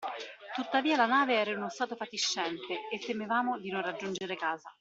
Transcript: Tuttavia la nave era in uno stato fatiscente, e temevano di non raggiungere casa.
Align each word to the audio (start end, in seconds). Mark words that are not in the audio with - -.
Tuttavia 0.55 0.95
la 0.97 1.05
nave 1.05 1.35
era 1.35 1.51
in 1.51 1.57
uno 1.57 1.69
stato 1.69 1.95
fatiscente, 1.95 2.87
e 2.91 2.97
temevano 2.97 3.59
di 3.59 3.69
non 3.69 3.83
raggiungere 3.83 4.35
casa. 4.35 4.75